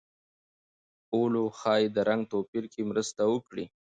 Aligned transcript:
اولو 1.15 1.43
ښايي 1.59 1.87
د 1.95 1.97
رنګ 2.09 2.21
توپیر 2.33 2.63
کې 2.73 2.81
مرسته 2.91 3.21
وکړي. 3.33 3.65